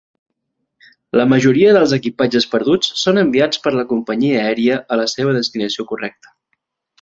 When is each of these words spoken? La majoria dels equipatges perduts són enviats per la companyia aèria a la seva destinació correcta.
La 1.19 1.25
majoria 1.33 1.73
dels 1.75 1.93
equipatges 1.97 2.47
perduts 2.53 2.89
són 3.03 3.23
enviats 3.25 3.61
per 3.67 3.75
la 3.79 3.85
companyia 3.93 4.41
aèria 4.47 4.79
a 4.97 4.99
la 5.03 5.07
seva 5.13 5.37
destinació 5.41 5.87
correcta. 5.93 6.35